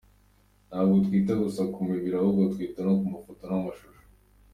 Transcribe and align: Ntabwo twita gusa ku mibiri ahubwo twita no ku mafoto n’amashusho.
Ntabwo 0.69 0.95
twita 1.05 1.33
gusa 1.43 1.61
ku 1.73 1.79
mibiri 1.89 2.15
ahubwo 2.17 2.43
twita 2.53 2.79
no 2.87 2.93
ku 2.99 3.05
mafoto 3.13 3.41
n’amashusho. 3.49 4.03